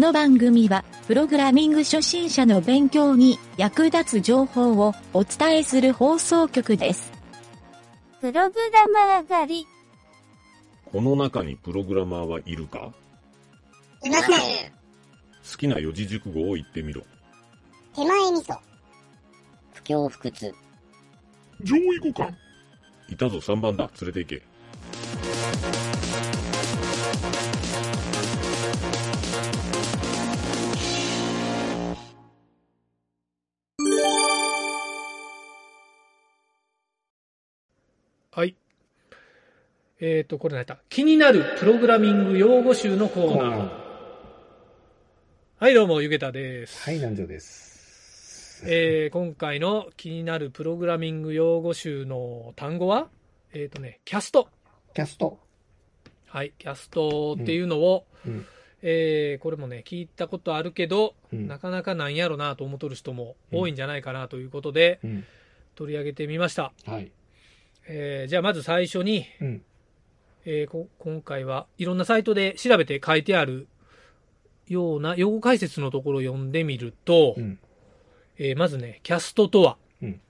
[0.00, 7.12] の番組は、プログラミング初心者の勉強に役立つ情報をお伝えする放送局です。
[8.20, 9.66] プログラマー狩り。
[10.86, 12.92] この中にプログラマーはいるか？
[14.02, 14.32] いません。
[14.32, 17.02] 好きな四字熟語を言ってみろ。
[17.94, 18.58] 手前味噌。
[19.74, 20.54] 不況不屈。
[21.62, 22.34] 上位互換
[23.10, 23.90] いたぞ3番だ。
[24.00, 25.79] 連れて行け。
[38.40, 38.56] はい。
[40.00, 40.78] えっ、と、これ何やった？
[40.88, 43.70] 気になるプログラミング用語集のコーナー。
[45.58, 46.82] はい、どうも、ゆげたです。
[46.84, 48.64] はい、南條です。
[48.66, 53.08] えー今回の気になるプログラミング用語集の単語は、
[53.52, 54.48] えっ、とね、キャスト。
[54.94, 55.38] キャスト。
[56.28, 58.46] はい、キャストっていうのを、うん。
[58.80, 65.24] えーこれもね、聞いたことあるけど、うんなかなかなんやろなと思っとる人も多いんじゃないかなということで、うん。
[65.74, 66.72] 取り上げてみました。
[66.86, 67.12] はい。
[67.92, 69.62] えーじゃあまず最初に、うん。
[70.46, 73.66] えーこ今回はいろんなサイトで調べて書いてある
[74.68, 77.58] ような用語解説のところを読んでみると、うん。
[78.38, 80.20] えーまずね、キャストとは、うん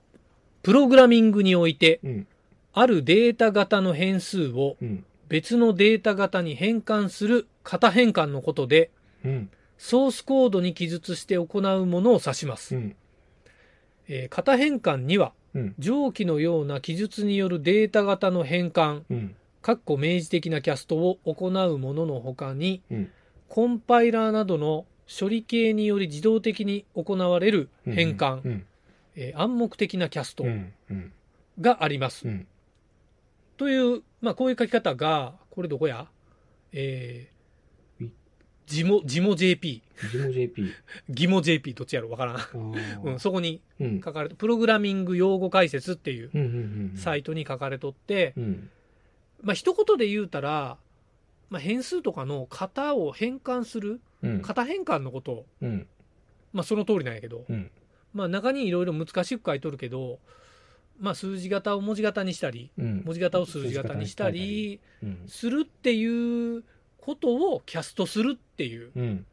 [0.63, 2.27] プログラミングにおいて、うん。
[2.73, 5.05] あるデータ型の変数をうん。
[5.29, 8.89] 別のデータ型に変換する型変換のことで、
[9.23, 9.49] うん。
[9.77, 12.75] ソースコードに記述して行うものを指します。
[12.75, 12.95] うん。
[14.07, 15.31] えー型変換には、うん。
[15.79, 19.35] 上記のような記述によるデータ型の変換、うん。
[19.61, 23.11] かっこ明示的なキャストを行うもののほかに、うん。
[23.47, 28.65] コンパイラーなどの処理系により自動的に行われる変換、うん。
[29.15, 30.73] えー暗黙的なキャストうん。
[30.89, 31.11] うん。
[31.59, 32.27] があります。
[32.27, 32.47] うん。
[33.57, 36.07] という、まあ、こういう書き方が、これどこや？
[36.71, 37.40] えー
[38.71, 40.73] ジモ、ジモ JP、ジモ JP。
[41.09, 42.37] ギモ JP どっちやろわからん。
[43.03, 44.01] うん、そこにうん。
[44.01, 46.41] 書かれて、プログラミング用語解説っていううん。
[46.41, 46.91] うん。
[46.91, 46.97] うん。
[46.97, 48.69] サイトに書かれとって、うん。
[49.43, 50.77] まあ、一言で言うたら、
[51.49, 54.41] まあ、変数とかの型を変換する、うん。
[54.41, 55.87] 型変換のことを、うん。
[56.53, 57.69] まあ、その通りなんやけど、うん。
[58.13, 60.19] まあ、中にいろいろ難しく書いとるけど、
[60.97, 63.01] まあ、数字型を文字型にしたり、うん。
[63.03, 65.23] 文字型を数字型にしたりうん。
[65.27, 66.63] するっていう
[67.01, 69.25] ことをキャストするっていううん。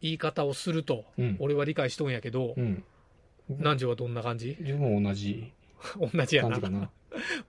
[0.00, 1.36] 言い方をすると、うん。
[1.40, 2.84] 俺は理解しとんやけど、うん。
[3.48, 4.56] 南條はどんな感じ？
[4.60, 5.52] 自分も同じ
[6.12, 6.50] 同じやな。
[6.50, 6.78] 感じかな。
[6.80, 6.88] も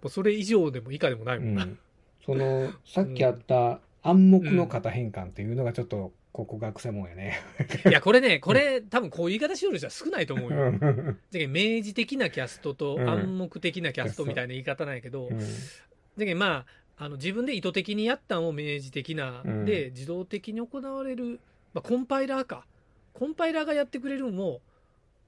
[0.06, 1.66] うそれ以上でも以下でもないうもんな。
[1.66, 1.78] ん。
[2.26, 7.40] その、さっきあった暗黙の型変換っていうのがちょっと、ここがくせもんやね。
[7.88, 10.72] いや、これね、これ、多分こういう言い方しよる人は少ないと思ううよ。
[10.72, 11.18] ん。
[11.32, 15.40] じゃ明示的なキャストとうん暗黙的なキャストみたいな言い方なんやけど、うん。
[15.40, 16.66] じゃまあ、
[17.02, 21.40] あの自分で意図的にやったんを明示的な、うんで、自動的に行われる、
[21.74, 22.66] まあ、コンパイラーか。
[23.14, 24.60] コンパイラーがやってくれるのも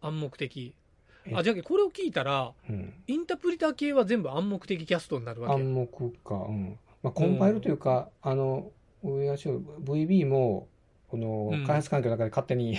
[0.02, 0.74] 暗黙的。
[1.26, 2.94] えあ、じゃけんこれを聞いたら、うん。
[3.08, 5.54] インタープリター系は全部暗黙的キャストになるわけ。
[5.54, 6.78] 暗黙か、うん。
[7.04, 8.70] まあ、コンパイルというか、あの、
[9.02, 10.68] 上足を VB も、
[11.08, 12.78] このうん開発環境の中で勝手に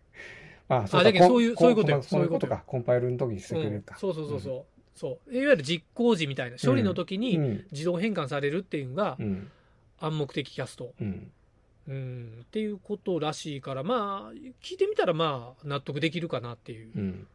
[0.68, 2.62] あ、あだけどそういうそういうことそういうことよか。
[2.66, 3.96] コンパイルの時にしてくれうんるか。
[3.98, 4.77] そうそうそうそう。
[4.98, 5.34] そう。
[5.34, 7.64] いわゆる実行時みたいな、処理の時うにん。
[7.72, 9.50] 自動変換されるっていうのがうん。
[10.00, 10.92] 暗黙的キャスト。
[11.00, 11.30] うん。
[11.88, 17.26] うん、っていうことらしいから、まあ、聞いてみたら、まあ、納得できるかなっていううん。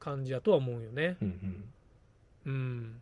[0.00, 1.16] 感じだとは思うよね。
[1.20, 1.64] うん。
[2.46, 3.00] うん。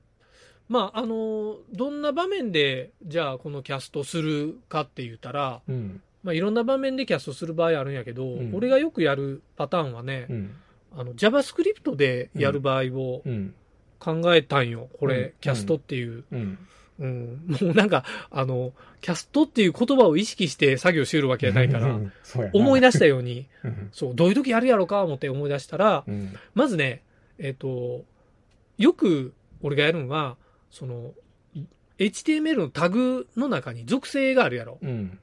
[0.69, 6.00] まあ、あの、どんな場面で、じゃあ、このキャストするかって言ったら、うん。
[6.22, 10.54] まあ、いろんな場面でキャストする場合あるんやけど、うん俺がよくやるパターンはね、うん。
[10.97, 13.54] あの、JavaScript でやる場合をうん。
[14.02, 14.88] 考えたんよ。
[14.98, 16.24] これ、うんキャストっていう。
[16.32, 16.58] うん。
[16.98, 17.46] うん。
[17.48, 21.98] もうなんか、あの、キャストっていう言葉を意識して作業してるわけじゃないから、
[22.52, 23.88] 思い出したように、うん。
[23.92, 26.34] そう、どういう時やるやろか思って思い出したら、うん。
[26.54, 27.02] まずね、
[27.38, 28.04] えっ、と、
[28.78, 30.36] よく俺がやるのは、
[30.70, 31.15] その、
[31.98, 34.78] HTML のタグの中に属性があるやろ。
[34.82, 35.18] うん。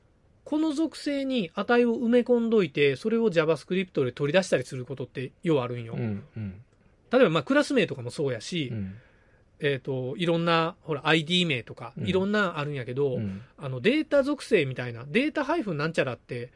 [0.46, 5.94] この属性に値を埋め込んどいて、それを JavaScript で取り出したりすることってようあるんよ。
[5.94, 6.24] うん。
[6.36, 6.62] うん。
[7.12, 8.96] 例えば、まあ、クラス名とかもそうやし、うん。
[9.62, 13.42] えっ、と、いろんな、ほら、ID 名とか、うんいろんなあるんやけど、うん。
[13.58, 16.52] あの、データ属性みたいな、データハイフンなんちゃらって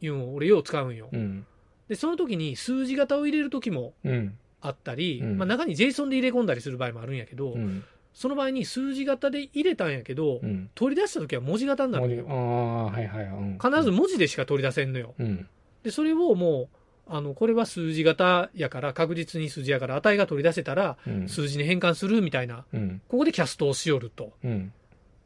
[0.00, 1.08] いうのを俺よう使うんよ。
[1.12, 1.46] うん。
[1.88, 4.38] で、その時に数字型を入れる時もうん。
[4.62, 7.84] あったり、うんまあ、中に JSON で入れ込んだりする場合もあるんやけど、うん。
[8.14, 10.70] その場合に数字型で入れたんやけど、うん。
[10.74, 12.26] 取り出した時は文字型になるのよ。
[12.30, 13.26] あ、はいはい。
[13.26, 15.14] うん必ず文字でしか取り出せんのよ。
[15.18, 15.46] うん。
[15.82, 16.75] で、それをもう、
[17.08, 21.28] あの、これは数字型やから、確実に数字やから、値が取り出せたら、うん。
[21.28, 23.00] 数字に変換するみたいな、うん。
[23.08, 24.72] ここでキャストをしよるとうん。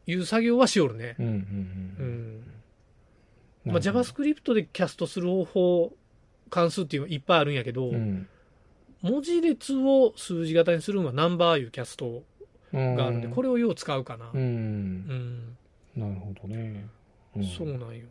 [0.06, 1.16] いう作業はしよるね。
[1.18, 2.42] うん。
[3.64, 5.92] まあ、JavaScript でキャストする方法、
[6.50, 8.28] 関数っていうのはいっぱいあるんやけど、うん。
[9.00, 12.22] 文字列を数字型にするのはナンバーいうキャスト
[12.72, 14.26] があるんで、これ、れをよう使うかな。
[14.26, 14.30] う。
[14.34, 15.56] うんん。
[15.96, 16.86] なるほどね。
[17.38, 18.06] んそうなんよ。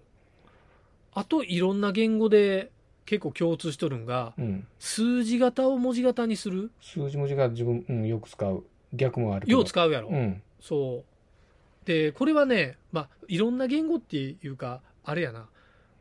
[1.13, 2.71] あと、いろんな言語で
[3.09, 4.67] 結構共通しとるんが、うん。
[4.77, 6.69] 数字型を文字型にする？
[6.79, 8.63] 数字文字が自分、うん、よく使う。
[8.93, 9.57] 逆もあるけど。
[9.57, 10.09] よう使うやろ。
[10.09, 10.43] うん。
[10.61, 11.85] そう。
[11.87, 15.47] で、これはね、まあ、いろんな言語っていうか、あれやな、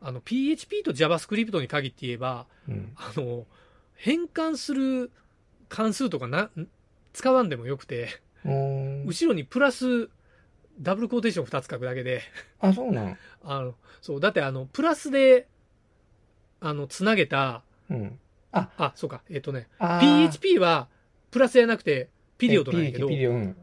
[0.02, 2.92] あの、PHP と JavaScript に限って言えば、うん。
[2.96, 3.46] あの、
[3.94, 5.10] 変換する
[5.70, 6.50] 関数とかな、
[7.14, 10.10] 使わんでもよくて、うん後ろにプラス、
[10.78, 12.20] ダブルコーテーション2つ書くだけで、
[12.60, 13.18] あ、そうなん。
[13.44, 15.46] あの、そう、だってあの、プラスで、
[16.60, 18.18] あの、つなげた、うん。
[18.52, 20.88] あ、そうか、えっ、とね、あー PHP は、
[21.30, 22.08] プラスじゃなくて、
[22.38, 23.56] ピリオドなんやけどピ、リオド、うん。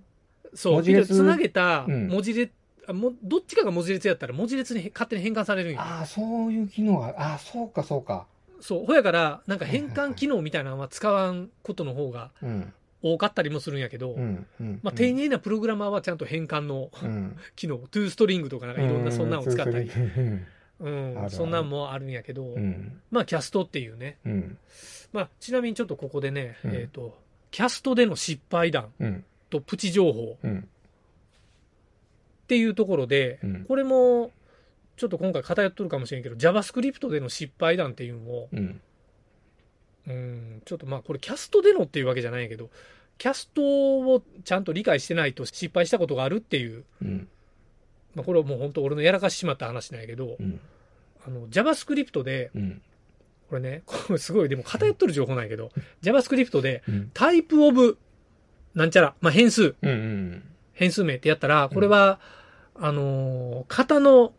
[0.54, 2.52] そう、つなげたうん文字列、
[2.88, 5.82] あもどっちかが文字列やったら文字列に勝手に変換されるんや。
[5.82, 8.28] ああ、そういう機能が、ああ、そうか、そうか。
[8.62, 12.74] そう、ほやから、なんか変換機能みたいなのは使わんことの方がうん。
[13.02, 14.48] 多かったりもするんやけど、うん。
[14.60, 14.80] うん。
[14.84, 17.38] まあ、丁寧なプログラマーはちゃんと変換のうん。
[17.56, 19.90] 機能、トゥーストリングとかなんかいろんなそんなのを使ったり、
[20.80, 21.28] うん。
[21.30, 23.02] そんなんもあるんやけど、うん。
[23.12, 24.18] まあ、キャストっていうね。
[24.26, 24.58] うん。
[25.14, 27.18] まあ、ちなみにちょっとここでね、うんえっ、と、
[27.52, 29.26] キャストでの失敗談うん。
[29.50, 30.60] とプチ情報うん。
[30.60, 34.32] っていうところで、うんこれも、
[34.98, 38.82] ちょっと今回偏っとるかもしれんけど、JavaScript での失敗談っていうのを、うん。
[40.08, 42.70] うん、ちょっとまあこれキャストでのっていうわけじゃないんやけど、
[43.18, 47.28] キャストをちゃんと理解してないと失敗したことがあるっていう、うん。
[48.16, 50.60] まあこれはもう本当俺のやらかしてしまった話なんやけどう、ん。
[51.28, 52.82] あの JavaScript で、うん。
[53.50, 55.72] これね、 これすごいでも偏っとる情報なんやけど、
[56.02, 57.12] JavaScript でうん。
[57.14, 57.98] タイプオブ
[58.74, 59.90] なんちゃら、まあ変数、うん。
[59.90, 60.44] うん。
[60.74, 62.20] 変数名ってやったら、これは、
[62.76, 64.34] あのー型の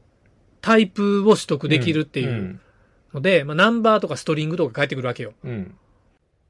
[0.60, 2.58] タイプを取得できるっていう
[3.14, 5.32] ので、まあナンバーとかストリングとか返ってくるわけよ。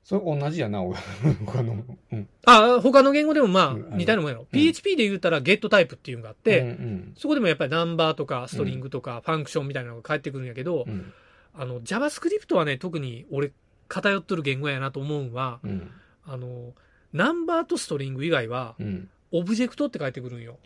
[0.07, 0.97] それ同じやな、俺。
[1.45, 1.85] 他の。
[2.13, 2.29] うん。
[2.45, 4.43] あ、他の言語でもまあうん似たようなもんやろ。
[4.43, 7.13] うん PHP で言ったら get タイプっていうのがあって、うん。
[7.17, 11.13] そこでもやっぱりナンバーとかストリングとかファンクションみたいなのが返ってくるんやけど、うん。
[11.55, 13.51] あの JavaScript はね、特に俺
[13.89, 15.91] 偏っとる言語やなと思うんは、うん。
[16.25, 16.73] あの、
[17.13, 19.09] ナンバーと string 以外は、うん。
[19.33, 20.57] オブジェクトって返ってくるんよ。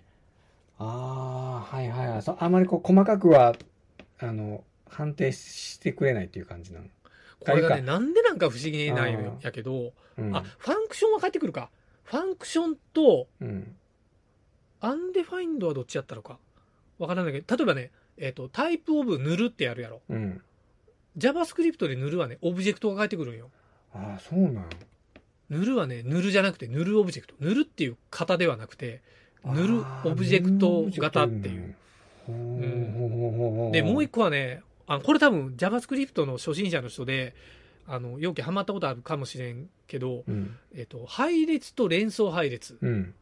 [0.78, 2.22] ああ、はいはいはい。
[2.22, 3.56] そあまりこう細かくは、
[4.18, 6.86] あの、判定してくれないっていう感じなの。
[7.40, 10.36] これがね、なんでなんか不思議なんやけど、うん。
[10.36, 11.70] あ、 function は返ってくるか。
[12.04, 13.76] function と、うん。
[14.80, 16.38] undefined はどっちやったのか。
[16.98, 20.02] わからないけど、例えばね、えっ、と、 typeof null ってやるやろ。
[20.08, 20.42] うん。
[21.16, 23.50] JavaScript で null はね、オブジェクトが返ってくるんよ。
[23.94, 24.66] ああ、そうなん。
[25.48, 27.34] null はね、 null じゃなくて、 null オブジェクト。
[27.40, 29.02] null っていう型ではなくて、
[29.44, 31.74] null オブジェクト型っていう
[33.72, 37.32] で、もう一個はね、あこれ多分 JavaScript の初心者の人で、
[37.86, 40.56] あの、よくハマったことあるかもしれんけど、うん。
[40.74, 42.76] えっ、と、配列と連想配列。
[42.80, 43.14] うん。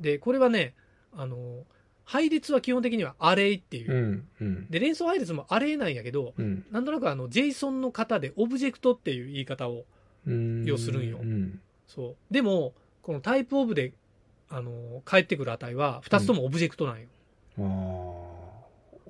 [0.00, 0.74] で、これはね、
[1.12, 1.64] あの、
[2.04, 3.96] 配列は基本的にはアレイっていうう。
[3.96, 4.28] ん。
[4.40, 4.66] うん。
[4.68, 6.64] で、連想配列もアレイなんやけど、うん。
[6.72, 9.84] なんとなくあの、JSON の型でオブジェクトっていう言い方を、
[10.26, 10.64] うん。
[10.64, 11.60] 要するんようん。
[11.86, 12.34] そう。
[12.34, 13.92] でも、このタイプオブで、
[14.50, 17.06] あの、返ってくる値は、二つともオブジェクトなんよ。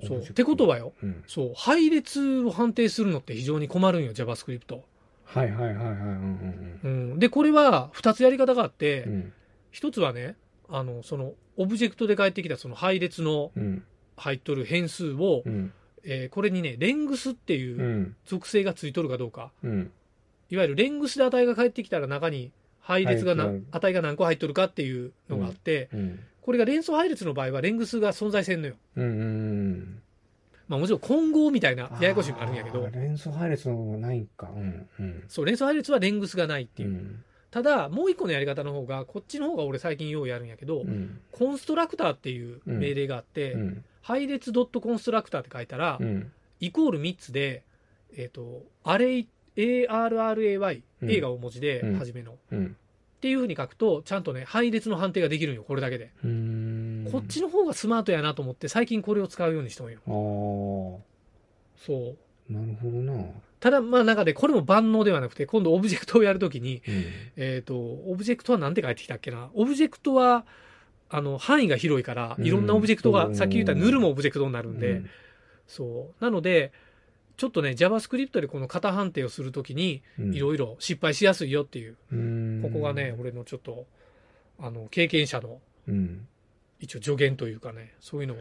[0.05, 0.19] そう。
[0.19, 1.23] ってことはよ、うん。
[1.27, 4.79] そう、配列を判定するのって非常に困るんよ、JavaScript。
[5.25, 5.85] はいはいはいはい。
[5.85, 7.19] うんうん。
[7.19, 9.33] で、これは二つやり方があって、うんうん。
[9.71, 10.35] 一つはね、
[10.69, 13.83] あの、その、オブジェクトで返ってきたその配列のうん。
[14.17, 15.71] 入っとる変数を、うん。
[16.03, 19.91] えーこれにね、レングスっていううん属性がついとるかどうか、うん。
[20.49, 26.19] いわゆるレングスで値が返ってきたら中に配列がな、はい値が何個入っとるかっていうのがあって、うん。
[26.49, 28.73] これが連想配列の場合はレングスが存在せんのよ。
[28.95, 29.03] うん。
[29.03, 30.01] うん。
[30.67, 34.49] まあもちろん混合みたいなややこしいのもあるんやけど連想配列の方がないんか。
[34.51, 34.89] うん。
[34.99, 35.23] うん。
[35.27, 36.89] そう、連想配列はレングスがないっていう。
[36.89, 37.23] うん。
[37.51, 41.19] ただ、もう一個のやり方の方が、こっちの方が俺最近ようやるんやけど、うん。
[41.31, 43.85] コンストラクターっていう命令があって、うん。
[44.01, 46.31] 配列ドットコンストラクターって書いたら、うん。
[46.61, 47.61] イコール3つで、
[48.17, 52.37] えっ、と、アレイ、ARRAY、うん A が大文字で、うん初めの。
[53.19, 53.21] っうん。
[53.21, 56.11] ていう風に書くと、ちゃんとね、配列の判定ができるんよ、これだけで。
[56.23, 57.07] うん。
[57.11, 59.99] こっちの方がスマートやなと思って、最近これを使うようにしたんよ。
[60.07, 61.03] ああ。
[61.85, 62.15] そ
[62.49, 62.53] う。
[62.53, 63.13] なるほどな。
[63.13, 63.31] うん。
[63.59, 66.81] ただ、まあ中で、これも万能ではなくて、今度オブジェクトをやるときに、
[67.35, 69.49] えっ、と、オブジェクトは何て書いてきたっけな？
[69.53, 70.45] オブジェクトは、
[71.09, 75.09] あの、範囲が広いから、うんいろんなオブジェクトが、うんさっき言った null もオブジェクトになるんで、うん
[75.67, 76.23] そう。
[76.23, 76.71] なので、
[77.39, 83.85] ちょっとね、JavaScript でこの型判定をするときに、うんいろいろ失敗しやすいよっていう、うんここがね、俺のちょっと、
[84.59, 86.27] あの、経験者のうん。
[86.81, 88.37] 一応助言というかね、そういうのを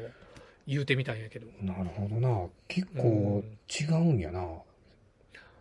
[0.67, 1.47] 言うてみたんやけど。
[1.63, 2.47] なるほどな。
[2.67, 3.45] 結構
[3.81, 4.41] 違うんやな。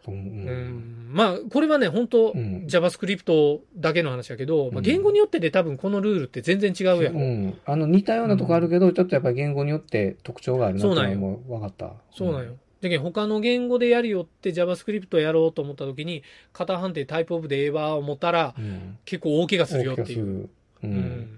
[0.03, 7.15] そううんうんまあ、これはね、本当、うん JavaScript だけの話やけど、まあ、うん言語によってで多分このルールって全然違うやん。
[7.15, 7.57] うん。
[7.65, 11.93] あの、似たようなとこあるけど、ちょっとやっぱり言語によって特徴があるなってそうなんよもう分かった。
[12.11, 12.57] そうなんよ。
[12.81, 18.97] だけど他の言語でやるよって JavaScript やろうと思った時に、型判定タイプオブでええわ思ったら、うん。
[19.05, 20.05] 結構大怪我するよっていう。
[20.05, 20.23] 大気がする。
[20.23, 20.49] う。
[20.83, 21.29] うんん。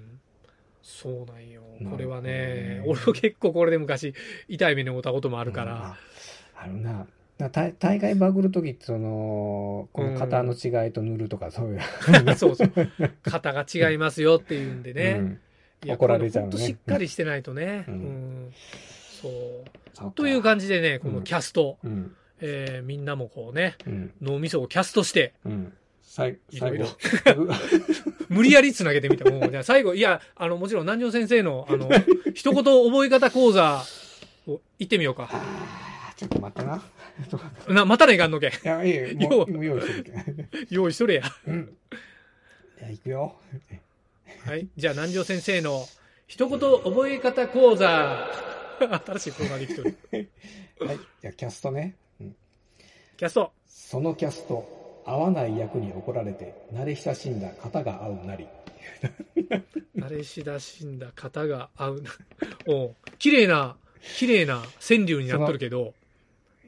[0.81, 4.13] そうなんよこれはね、俺も結構これで昔
[4.49, 5.73] 痛い目に遭ったこともあるから。
[5.73, 5.81] うん。
[5.81, 5.97] あ
[6.55, 7.07] あるな。
[7.37, 11.79] だ大大概バグるときって、その、この型の違いと塗るとか、そういう。
[12.35, 12.71] そうそう。
[13.23, 15.17] 型が違いますよっていうんでね。
[15.19, 15.39] うん
[15.87, 17.85] 怒られちゃうねほんとしっかりしてないとね。
[17.87, 17.97] ううん
[18.47, 18.53] ん。
[19.21, 20.11] そう。
[20.13, 22.15] という感じでね、このキャスト、うん。
[22.41, 24.13] えーみんなもこうね、うん。
[24.21, 25.73] 脳みそをキャストして、うん。
[26.09, 26.85] 最後。
[28.29, 29.29] 無理やりつなげてみた。
[29.29, 31.89] もう、じゃあ最後、いや、あの、もちろん南條先生の、あの、
[32.33, 33.83] 一言覚え方講座
[34.47, 35.29] を行ってみようか。
[36.15, 36.81] ちょっと待ってな。
[37.73, 38.47] な、またねいかんのけ。
[38.47, 39.47] いや、いいよ。
[39.49, 40.49] 用意してる。
[40.69, 41.23] 用意しとれや。
[41.47, 41.77] うん。
[42.77, 43.35] じゃあ、行くよ。
[44.45, 44.67] はい。
[44.77, 45.85] じゃあ南條先生の
[46.27, 48.27] 一言覚え方講座。
[49.05, 49.97] 新しいコーナーできとる。
[50.79, 50.99] はい。
[51.21, 51.95] じゃあ、キャストね。
[52.21, 52.35] うん
[53.17, 53.51] キャスト。
[53.67, 58.47] そのキャスト、合わない役に怒られて、慣れ親しんだ型が合うなり。
[59.97, 62.11] 慣れ親しんだ型が合うな。
[62.67, 63.75] おう綺麗な、
[64.17, 65.93] 綺麗な川柳になっとるけど。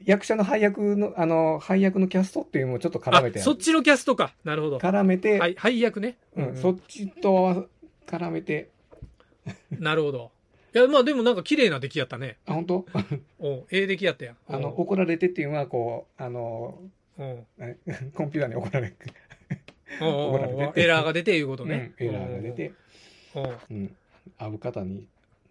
[0.04, 4.34] 役者の配役の、あの、配役のキャストっていうのもちょっと絡あめて、そっちのキャストか。
[4.44, 4.78] なるほど。
[4.78, 6.18] 絡めて、はい、配役ね。
[6.36, 7.68] うん、そっちと
[8.06, 8.68] 絡めて、
[9.70, 10.31] なるほど。
[10.74, 12.38] いや、まあでもなんか綺麗な出来やったね。
[12.46, 12.86] あ、本当？
[13.38, 14.36] おうええ出来やったやん。
[14.48, 16.78] あの、怒られてっていうのは、こう、あの、
[17.18, 17.76] おうえ
[18.14, 18.96] コンピューターに怒られる。
[20.00, 21.92] おうおう怒られてエラーが出ていうことね。
[21.98, 22.72] うんエラーが出て、
[23.34, 23.46] おう。
[23.46, 23.96] おううん、
[24.38, 25.06] 会う方に、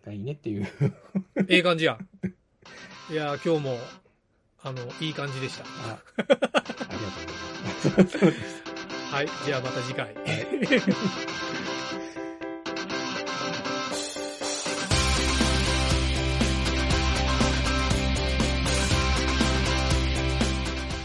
[0.05, 0.67] がいいねっていう。
[1.47, 1.99] ええ感じや。
[3.11, 3.77] いや、今日も、
[4.63, 5.65] あの、いい感じでした。
[5.65, 8.61] あありがとうございます。
[9.11, 9.27] はい。
[9.45, 10.15] じゃあまた次回。